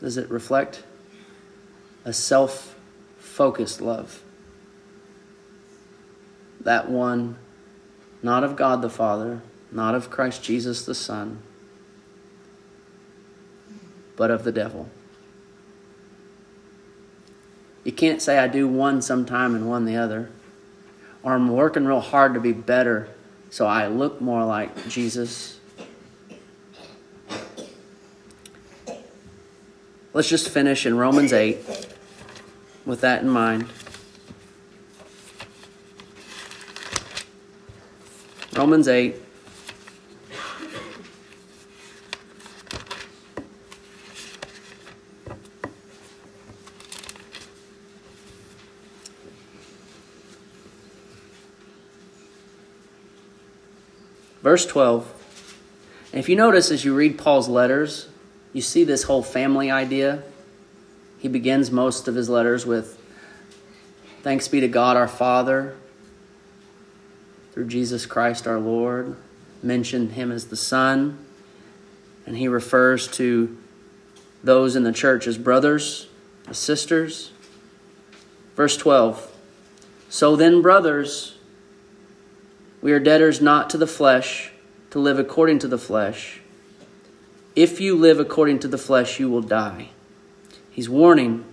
[0.00, 0.82] does it reflect
[2.06, 2.74] a self
[3.18, 4.22] focused love?
[6.58, 7.36] That one,
[8.22, 11.42] not of God the Father, not of Christ Jesus the Son
[14.20, 14.86] but of the devil.
[17.84, 20.28] You can't say I do one sometime and one the other.
[21.22, 23.08] Or I'm working real hard to be better
[23.48, 25.58] so I look more like Jesus.
[30.12, 31.56] Let's just finish in Romans 8
[32.84, 33.68] with that in mind.
[38.52, 39.29] Romans 8.
[54.42, 55.16] Verse 12.
[56.12, 58.08] And if you notice as you read Paul's letters,
[58.52, 60.22] you see this whole family idea.
[61.18, 62.96] He begins most of his letters with
[64.22, 65.76] Thanks be to God our Father
[67.52, 69.16] through Jesus Christ our Lord.
[69.62, 71.24] Mentioned him as the Son.
[72.26, 73.56] And he refers to
[74.44, 76.08] those in the church as brothers,
[76.46, 77.32] as sisters.
[78.56, 79.34] Verse 12.
[80.10, 81.36] So then, brothers,
[82.82, 84.52] we are debtors not to the flesh,
[84.90, 86.40] to live according to the flesh.
[87.54, 89.90] If you live according to the flesh, you will die.
[90.70, 91.44] He's warning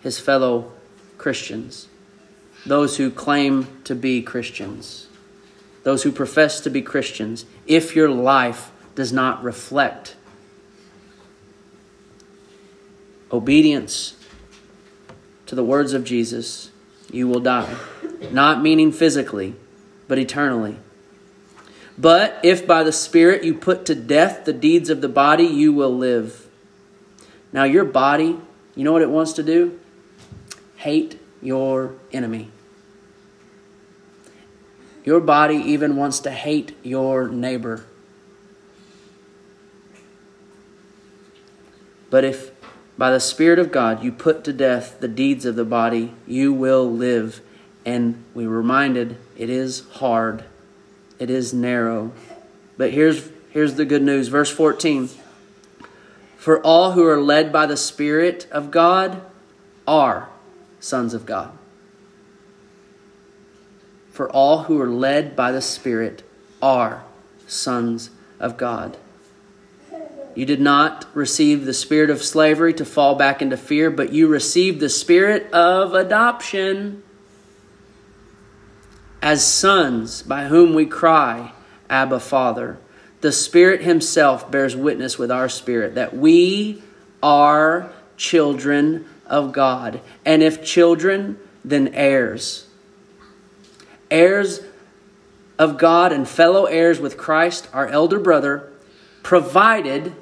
[0.00, 0.72] his fellow
[1.18, 1.88] Christians,
[2.64, 5.08] those who claim to be Christians,
[5.82, 7.46] those who profess to be Christians.
[7.66, 10.14] If your life does not reflect
[13.32, 14.14] obedience
[15.46, 16.70] to the words of Jesus,
[17.10, 17.76] you will die.
[18.30, 19.54] Not meaning physically
[20.08, 20.76] but eternally.
[21.98, 25.72] But if by the Spirit you put to death the deeds of the body, you
[25.72, 26.46] will live.
[27.52, 28.38] Now, your body,
[28.74, 29.78] you know what it wants to do?
[30.76, 32.50] Hate your enemy.
[35.04, 37.84] Your body even wants to hate your neighbor.
[42.10, 42.50] But if
[42.98, 46.52] by the Spirit of God you put to death the deeds of the body, you
[46.52, 47.40] will live.
[47.86, 50.44] And we were reminded it is hard,
[51.20, 52.12] it is narrow.
[52.76, 54.26] But here's, here's the good news.
[54.26, 55.08] Verse 14
[56.36, 59.22] For all who are led by the Spirit of God
[59.86, 60.28] are
[60.80, 61.56] sons of God.
[64.10, 66.24] For all who are led by the Spirit
[66.60, 67.04] are
[67.46, 68.10] sons
[68.40, 68.96] of God.
[70.34, 74.26] You did not receive the spirit of slavery to fall back into fear, but you
[74.26, 77.02] received the spirit of adoption
[79.22, 81.52] as sons by whom we cry,
[81.88, 82.78] Abba, Father.
[83.20, 86.82] The Spirit Himself bears witness with our spirit that we
[87.22, 90.00] are children of God.
[90.24, 92.66] And if children, then heirs.
[94.10, 94.60] Heirs
[95.58, 98.70] of God and fellow heirs with Christ, our elder brother,
[99.22, 100.14] provided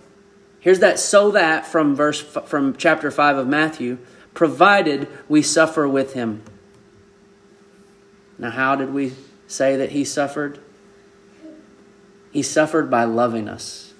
[0.61, 3.99] here's that so that from verse from chapter 5 of Matthew
[4.32, 6.42] provided we suffer with him
[8.39, 9.12] now how did we
[9.47, 10.59] say that he suffered?
[12.32, 13.93] He suffered by loving us.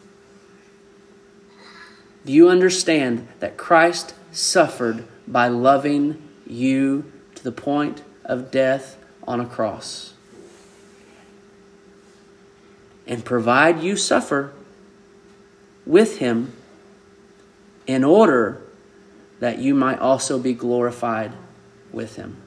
[2.25, 9.41] Do you understand that Christ suffered by loving you to the point of death on
[9.41, 10.15] a cross?
[13.07, 14.53] And provide you suffer
[15.85, 16.55] with him
[17.87, 18.63] in order
[19.41, 21.33] that you might also be glorified
[21.93, 22.44] with him.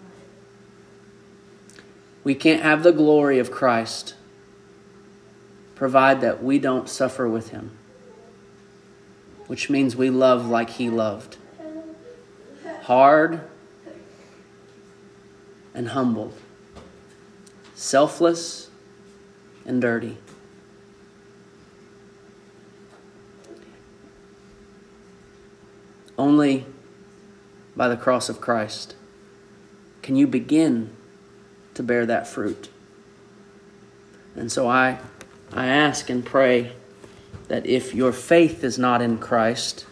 [2.28, 4.14] We can't have the glory of Christ
[5.76, 7.78] provide that we don't suffer with him,
[9.48, 11.38] which means we love like he loved
[12.82, 13.48] hard
[15.74, 16.34] and humbled,
[17.76, 18.72] selfless
[19.66, 20.18] and dirty.
[26.18, 26.66] Only
[27.74, 28.96] by the cross of Christ
[30.02, 30.97] can you begin
[31.78, 32.70] to bear that fruit.
[34.36, 35.00] And so I,
[35.54, 36.74] I ask and pray
[37.48, 39.86] that if your faith is not in Christ,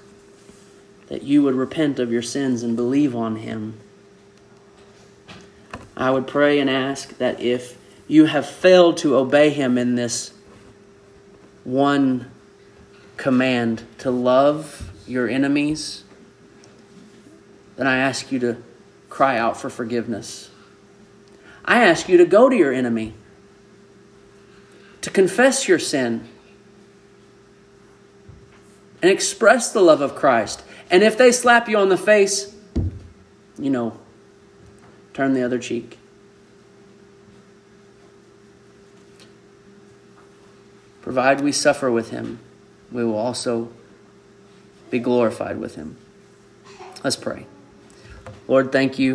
[1.07, 3.79] that you would repent of your sins and believe on Him.
[5.95, 7.77] I would pray and ask that if
[8.07, 10.33] you have failed to obey Him in this
[11.63, 12.31] one
[13.15, 16.03] command to love your enemies,
[17.77, 18.57] then I ask you to
[19.09, 20.49] cry out for forgiveness.
[21.66, 23.13] I ask you to go to your enemy,
[25.01, 26.28] to confess your sin,
[29.01, 30.63] and express the love of Christ.
[30.89, 32.55] And if they slap you on the face,
[33.57, 33.99] you know,
[35.13, 35.97] turn the other cheek.
[41.01, 42.39] Provide we suffer with him,
[42.91, 43.70] we will also
[44.89, 45.97] be glorified with him.
[47.03, 47.45] Let's pray.
[48.47, 49.03] Lord, thank you